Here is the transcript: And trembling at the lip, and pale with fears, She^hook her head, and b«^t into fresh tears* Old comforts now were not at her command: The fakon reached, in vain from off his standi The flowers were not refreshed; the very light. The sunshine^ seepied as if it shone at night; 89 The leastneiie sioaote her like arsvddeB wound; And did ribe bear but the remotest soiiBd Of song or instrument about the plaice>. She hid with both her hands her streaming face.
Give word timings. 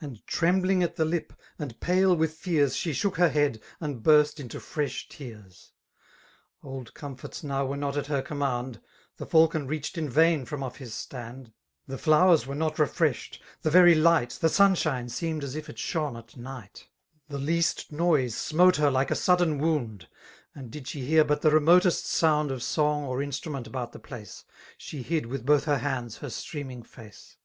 And 0.00 0.24
trembling 0.24 0.84
at 0.84 0.94
the 0.94 1.04
lip, 1.04 1.32
and 1.58 1.80
pale 1.80 2.14
with 2.14 2.34
fears, 2.34 2.76
She^hook 2.76 3.16
her 3.16 3.28
head, 3.28 3.60
and 3.80 4.04
b«^t 4.04 4.38
into 4.38 4.60
fresh 4.60 5.08
tears* 5.08 5.72
Old 6.62 6.94
comforts 6.94 7.42
now 7.42 7.66
were 7.66 7.76
not 7.76 7.96
at 7.96 8.06
her 8.06 8.22
command: 8.22 8.80
The 9.16 9.26
fakon 9.26 9.66
reached, 9.66 9.98
in 9.98 10.08
vain 10.08 10.44
from 10.44 10.62
off 10.62 10.76
his 10.76 10.94
standi 10.94 11.52
The 11.88 11.98
flowers 11.98 12.46
were 12.46 12.54
not 12.54 12.78
refreshed; 12.78 13.42
the 13.62 13.68
very 13.70 13.96
light. 13.96 14.30
The 14.40 14.46
sunshine^ 14.46 15.06
seepied 15.10 15.42
as 15.42 15.56
if 15.56 15.68
it 15.68 15.80
shone 15.80 16.16
at 16.16 16.36
night; 16.36 16.86
89 17.28 17.28
The 17.44 17.52
leastneiie 17.54 18.30
sioaote 18.30 18.76
her 18.76 18.92
like 18.92 19.08
arsvddeB 19.08 19.58
wound; 19.58 20.06
And 20.54 20.70
did 20.70 20.94
ribe 20.94 21.08
bear 21.08 21.24
but 21.24 21.40
the 21.42 21.50
remotest 21.50 22.04
soiiBd 22.04 22.52
Of 22.52 22.62
song 22.62 23.06
or 23.06 23.20
instrument 23.20 23.66
about 23.66 23.90
the 23.90 23.98
plaice>. 23.98 24.44
She 24.76 25.02
hid 25.02 25.26
with 25.26 25.44
both 25.44 25.64
her 25.64 25.78
hands 25.78 26.18
her 26.18 26.30
streaming 26.30 26.84
face. 26.84 27.38